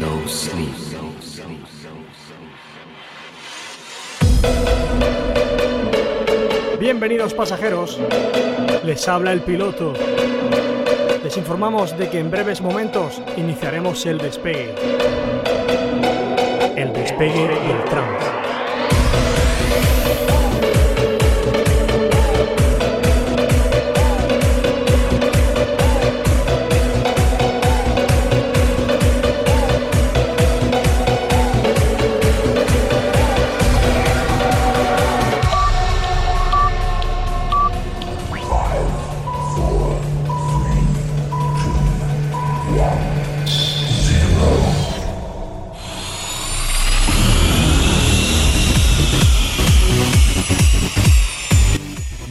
[0.00, 0.86] no sleep.
[6.78, 7.98] Bienvenidos pasajeros,
[8.84, 9.94] les habla el piloto.
[11.24, 14.74] Les informamos de que en breves momentos iniciaremos el despegue.
[16.76, 18.35] El despegue del trance.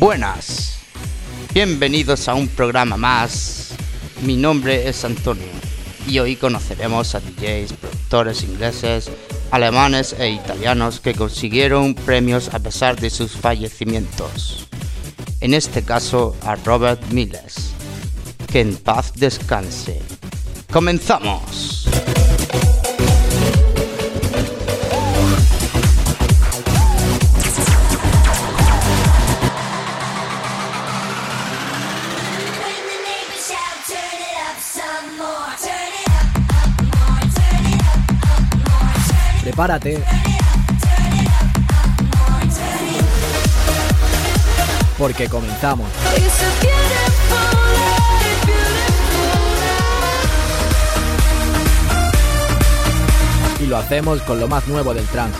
[0.05, 0.77] Buenas,
[1.51, 3.73] bienvenidos a un programa más.
[4.21, 5.47] Mi nombre es Antonio
[6.07, 9.09] y hoy conoceremos a DJs, productores ingleses,
[9.49, 14.67] alemanes e italianos que consiguieron premios a pesar de sus fallecimientos.
[15.41, 17.71] En este caso a Robert Miles.
[18.51, 20.03] Que en paz descanse.
[20.71, 21.74] ¡Comenzamos!
[39.55, 40.03] Prepárate,
[44.97, 45.89] porque comenzamos.
[53.61, 55.39] Y lo hacemos con lo más nuevo del trance.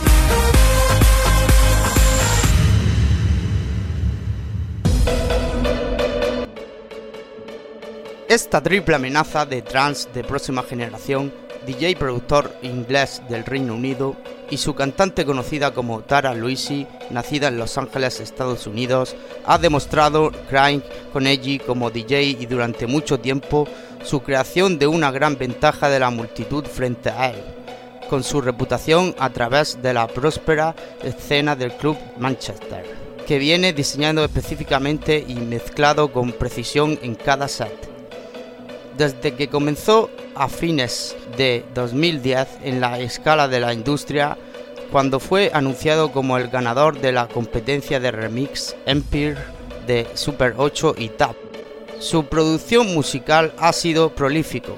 [8.30, 11.34] Esta triple amenaza de trance de próxima generación,
[11.66, 14.14] DJ productor inglés del Reino Unido
[14.50, 20.30] y su cantante conocida como Tara Luisi, nacida en Los Ángeles, Estados Unidos, ha demostrado
[20.48, 20.82] Crying
[21.12, 23.66] con Edgy como DJ y durante mucho tiempo
[24.04, 27.42] su creación de una gran ventaja de la multitud frente a él,
[28.08, 32.84] con su reputación a través de la próspera escena del club Manchester,
[33.26, 37.95] que viene diseñado específicamente y mezclado con precisión en cada set
[38.96, 44.36] desde que comenzó a fines de 2010 en la escala de la industria,
[44.90, 49.36] cuando fue anunciado como el ganador de la competencia de remix Empire
[49.86, 51.36] de Super 8 y TAP.
[51.98, 54.76] Su producción musical ha sido prolífico,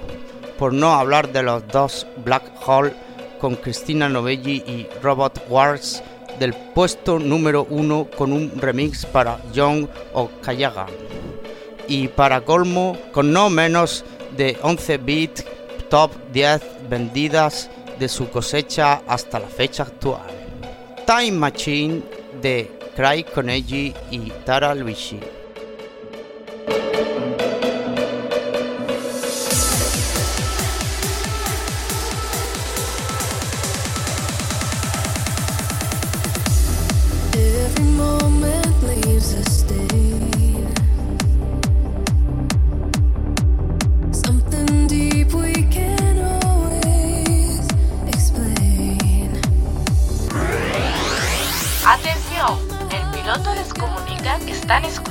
[0.59, 2.93] por no hablar de los dos Black Hole
[3.41, 6.03] con Cristina Novelli y Robot Wars
[6.39, 10.87] del puesto número uno con un remix para Young Okayaga
[11.89, 14.05] y para colmo con no menos
[14.37, 15.45] de 11 bits
[15.89, 20.23] top 10 vendidas de su cosecha hasta la fecha actual.
[21.07, 22.03] Time Machine
[22.41, 25.19] de Craig Coneji y Tara Luigi.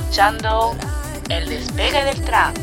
[0.08, 0.74] Escuchando
[1.28, 2.54] el despegue del tram.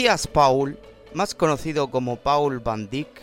[0.00, 0.78] Matías Paul,
[1.12, 3.20] más conocido como Paul Van Dyck,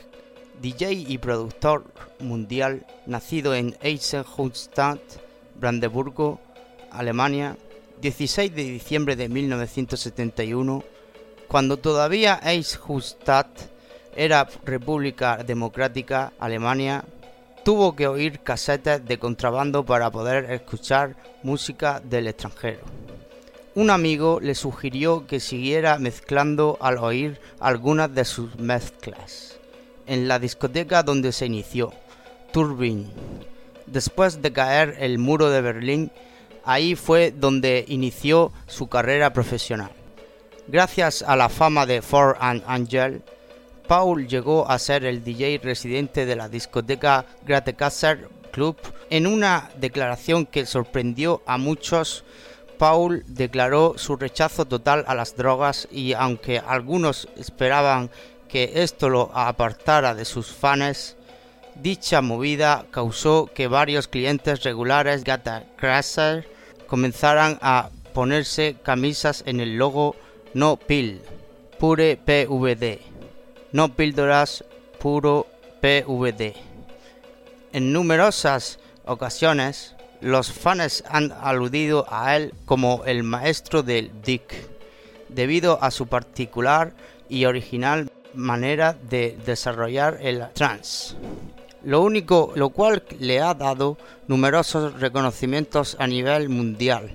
[0.62, 1.84] DJ y productor
[2.20, 5.02] mundial, nacido en Eisenhüttenstadt,
[5.56, 6.40] Brandeburgo,
[6.92, 7.58] Alemania,
[8.00, 10.84] 16 de diciembre de 1971,
[11.48, 13.72] cuando todavía Eisenhüttenstadt
[14.16, 17.06] era República Democrática Alemania,
[17.66, 23.07] tuvo que oír casetes de contrabando para poder escuchar música del extranjero.
[23.78, 29.60] Un amigo le sugirió que siguiera mezclando al oír algunas de sus mezclas
[30.08, 31.94] en la discoteca donde se inició,
[32.52, 33.06] Turbine.
[33.86, 36.12] Después de caer el muro de Berlín,
[36.66, 39.92] ahí fue donde inició su carrera profesional.
[40.68, 43.22] Gracias a la fama de For and Angel,
[43.88, 48.76] Paul llegó a ser el DJ residente de la discoteca Gratekasser Club.
[49.12, 52.24] En una declaración que sorprendió a muchos,
[52.78, 58.10] Paul declaró su rechazo total a las drogas y aunque algunos esperaban
[58.48, 61.16] que esto lo apartara de sus fans,
[61.76, 66.50] dicha movida causó que varios clientes regulares de Gratekasser
[66.88, 70.16] comenzaran a ponerse camisas en el logo
[70.54, 71.22] No Pill,
[71.78, 73.18] Pure PVD
[73.72, 74.64] no píldoras
[75.00, 75.46] puro
[75.82, 76.56] PVD.
[77.74, 84.54] En numerosas ocasiones, los fans han aludido a él como el maestro del Dick,
[85.30, 86.94] debido a su particular
[87.30, 91.16] y original manera de desarrollar el trance.
[91.84, 93.98] Lo único, lo cual le ha dado
[94.28, 97.12] numerosos reconocimientos a nivel mundial.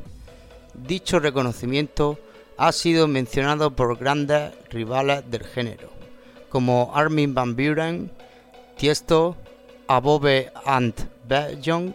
[0.75, 2.19] Dicho reconocimiento
[2.57, 5.93] ha sido mencionado por grandes rivales del género
[6.53, 8.11] como Armin van Buren,
[8.77, 9.35] Tiesto,
[9.89, 10.93] Above and
[11.27, 11.95] Beyond,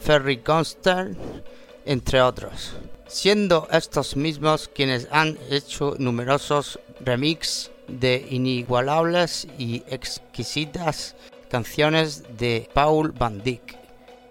[0.00, 1.16] Ferry Constant,
[1.84, 2.72] entre otros,
[3.06, 11.16] siendo estos mismos quienes han hecho numerosos remix de inigualables y exquisitas
[11.50, 13.76] canciones de Paul Van Dyck.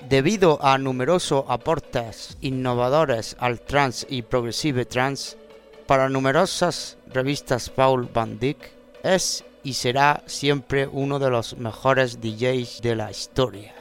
[0.08, 5.38] Debido a numerosos aportes innovadores al trance y progressive trance,
[5.86, 8.72] para numerosas revistas Paul Van Dyck
[9.04, 13.79] es y será siempre uno de los mejores DJs de la historia.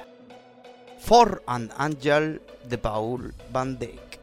[1.01, 4.19] For an Angel de Paul Van Dyck.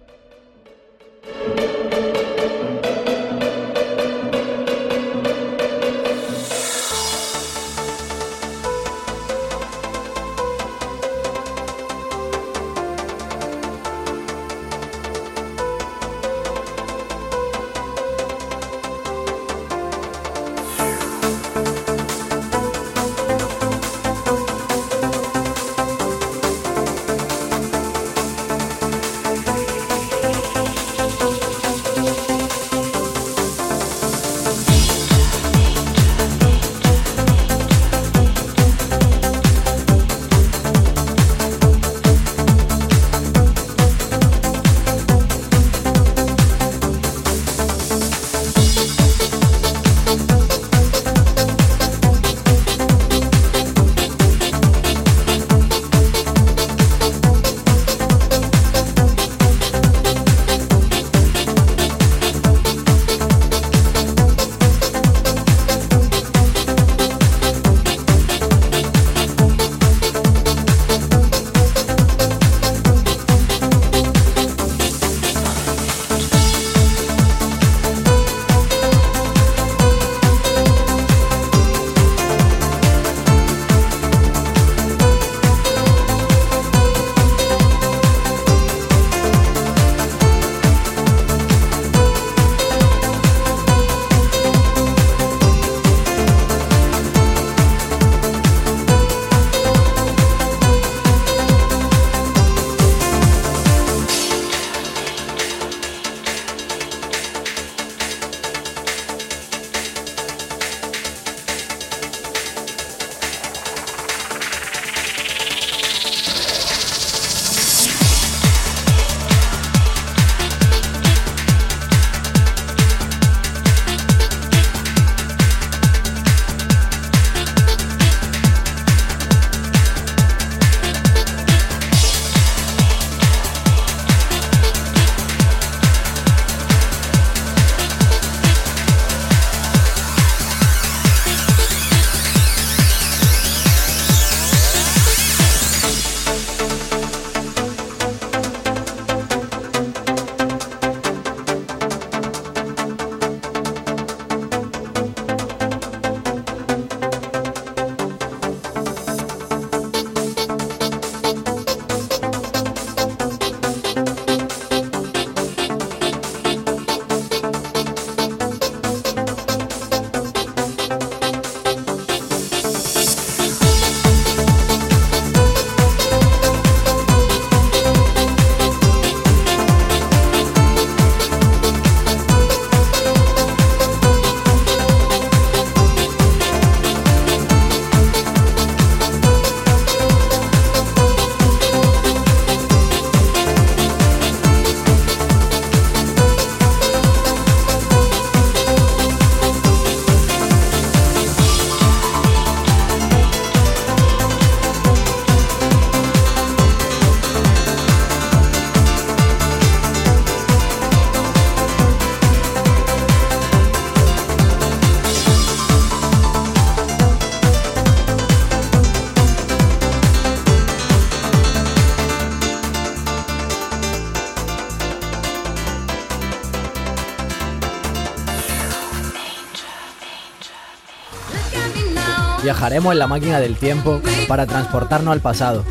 [232.66, 235.64] Viajaremos en la máquina del tiempo para transportarnos al pasado.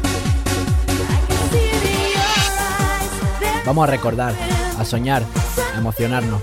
[3.66, 4.32] Vamos a recordar,
[4.78, 5.24] a soñar,
[5.74, 6.40] a emocionarnos.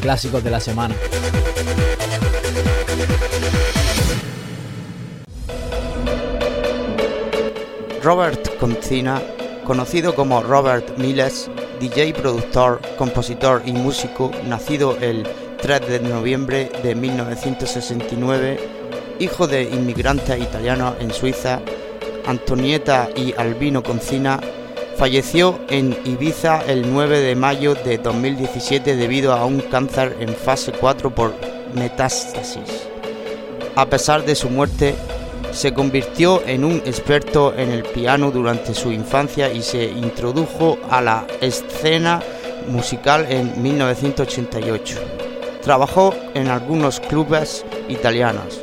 [0.00, 0.96] Clásicos de la semana.
[8.02, 9.22] Robert Concina,
[9.64, 11.48] conocido como Robert Miles,
[11.80, 15.26] DJ, productor, compositor y músico, nacido el
[15.60, 18.58] 3 de noviembre de 1969,
[19.18, 21.60] hijo de inmigrantes italianos en Suiza,
[22.26, 24.40] Antonieta y Albino Concina,
[24.96, 30.72] falleció en Ibiza el 9 de mayo de 2017 debido a un cáncer en fase
[30.72, 31.34] 4 por
[31.74, 32.88] metástasis.
[33.74, 34.94] A pesar de su muerte,
[35.56, 41.00] se convirtió en un experto en el piano durante su infancia y se introdujo a
[41.00, 42.22] la escena
[42.68, 44.98] musical en 1988.
[45.62, 48.60] Trabajó en algunos clubes italianos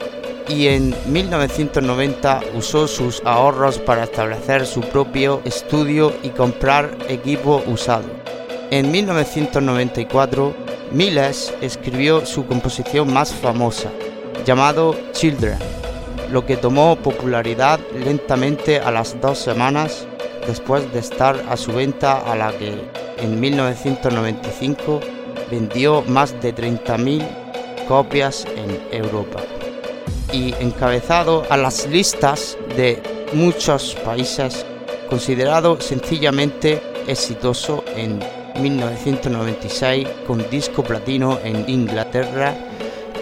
[0.47, 8.05] y en 1990 usó sus ahorros para establecer su propio estudio y comprar equipo usado.
[8.69, 10.53] En 1994,
[10.91, 13.89] Miles escribió su composición más famosa,
[14.45, 15.82] llamado Children
[16.33, 20.07] lo que tomó popularidad lentamente a las dos semanas
[20.47, 22.73] después de estar a su venta a la que
[23.19, 24.99] en 1995
[25.51, 27.23] vendió más de 30.000
[27.87, 29.41] copias en Europa.
[30.31, 34.65] Y encabezado a las listas de muchos países,
[35.11, 38.19] considerado sencillamente exitoso en
[38.59, 42.55] 1996 con disco platino en Inglaterra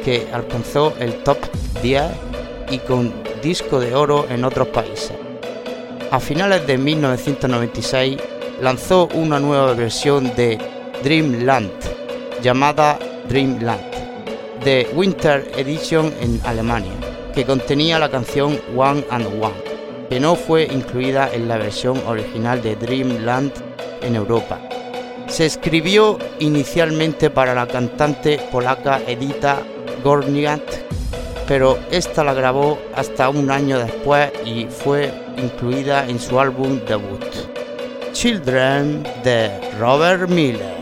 [0.05, 1.39] que alcanzó el top
[1.83, 2.30] 10
[2.71, 3.13] y con
[3.43, 5.13] disco de oro en otros países.
[6.09, 8.17] A finales de 1996
[8.61, 10.57] lanzó una nueva versión de
[11.03, 11.71] Dreamland
[12.41, 12.97] llamada
[13.27, 13.81] Dreamland,
[14.63, 16.93] de Winter Edition en Alemania,
[17.33, 19.53] que contenía la canción One and One,
[20.09, 23.51] que no fue incluida en la versión original de Dreamland
[24.01, 24.59] en Europa.
[25.27, 29.61] Se escribió inicialmente para la cantante polaca Edita
[30.03, 30.90] Gorniak
[31.51, 37.25] pero esta la grabó hasta un año después y fue incluida en su álbum debut,
[38.13, 40.80] Children de Robert Miles.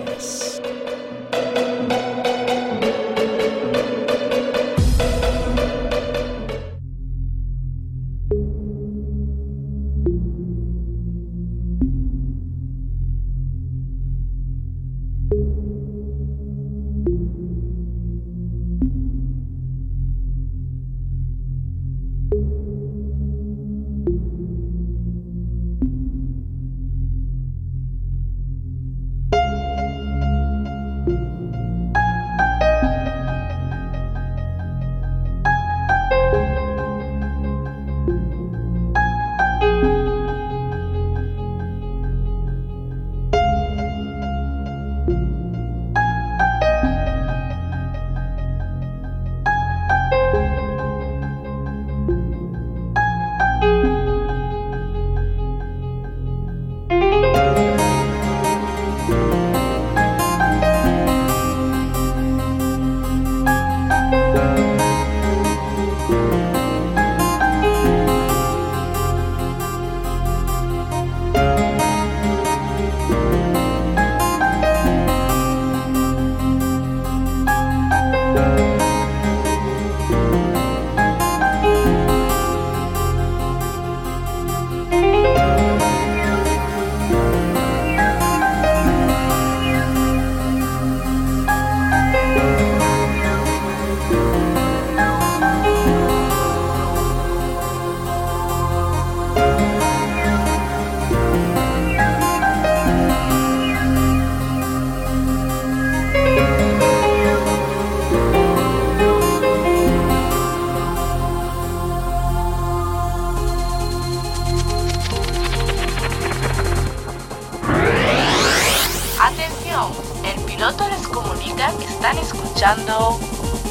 [120.26, 123.18] El piloto les comunica que están escuchando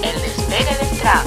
[0.02, 1.24] el despegue del tram.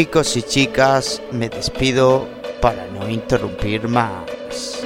[0.00, 2.26] Chicos y chicas, me despido
[2.62, 4.82] para no interrumpir más.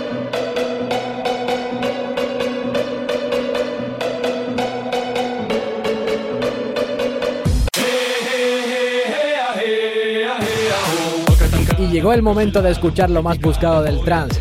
[11.78, 14.40] Y llegó el momento de escuchar lo más buscado del trance.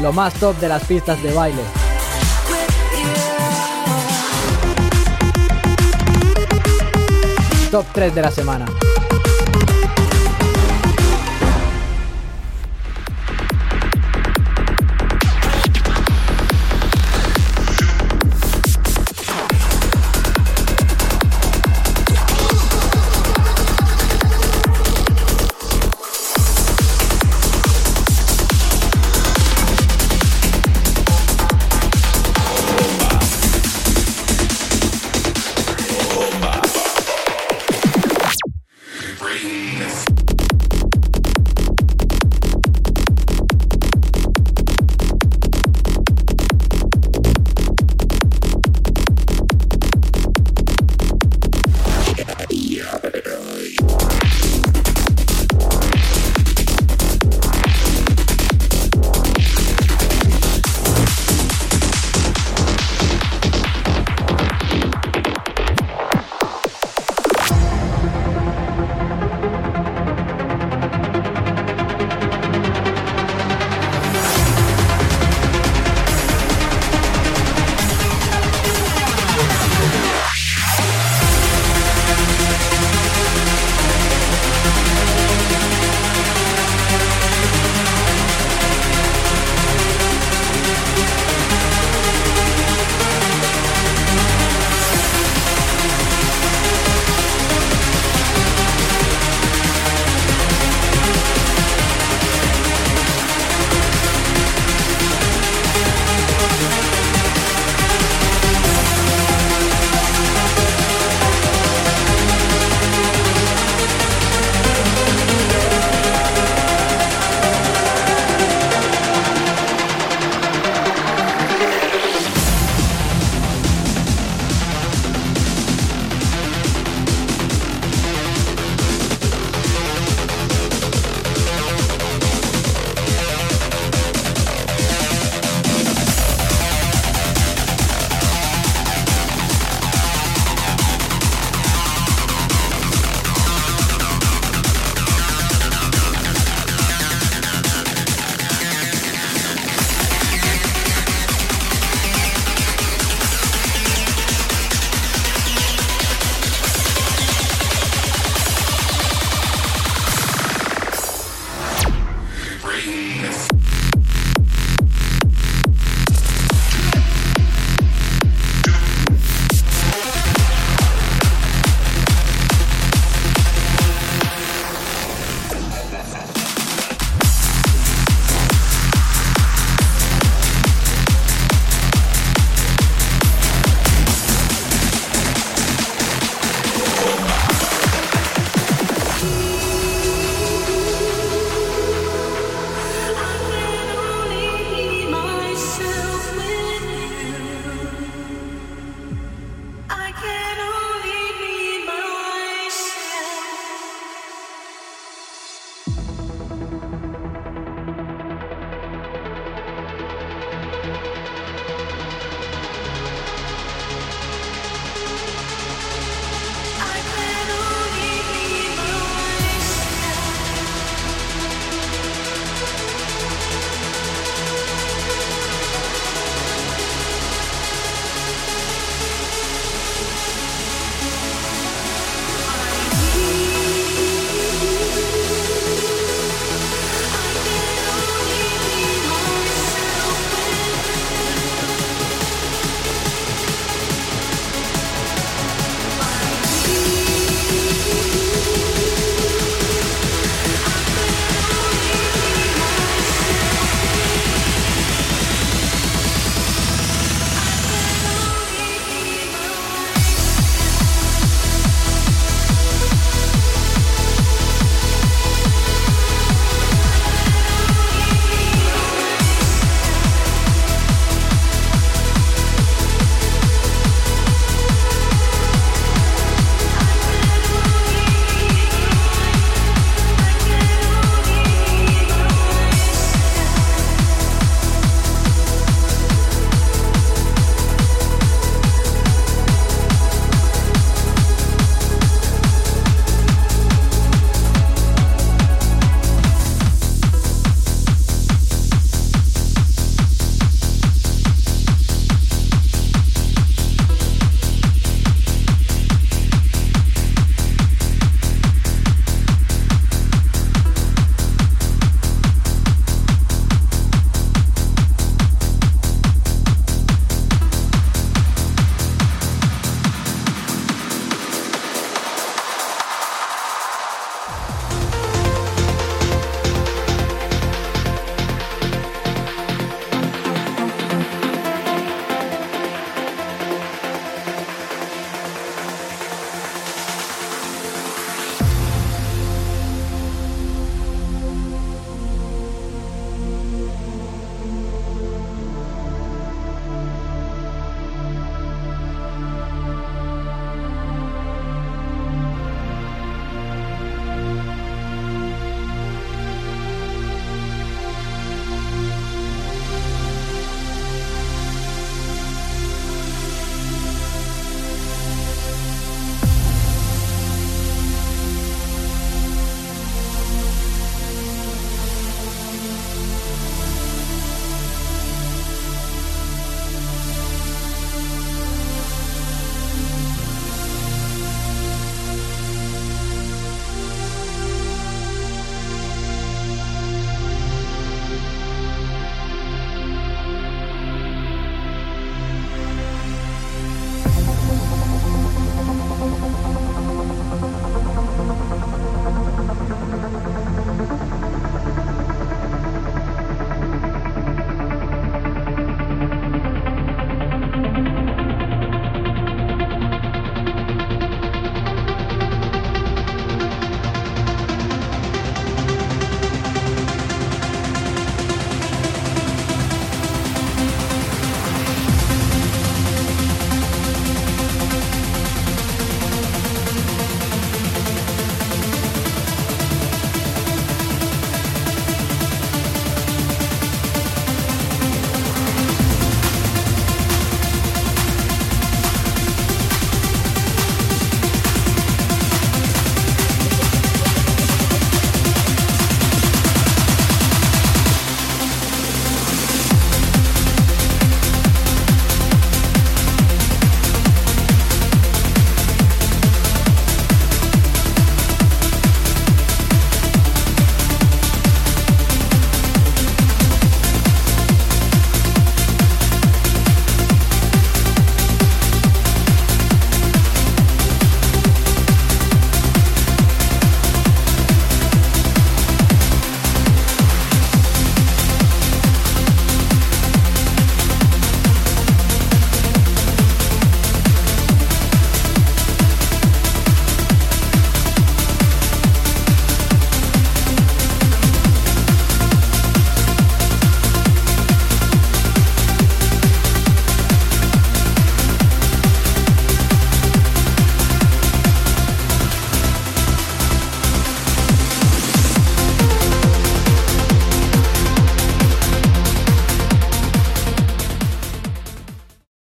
[0.00, 1.81] Lo más top de las pistas de baile.
[7.72, 8.66] Top 3 de la semana.